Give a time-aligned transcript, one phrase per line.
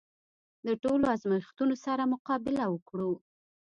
[0.67, 3.11] د ټولو ازمېښتونو سره مقابله وکړو.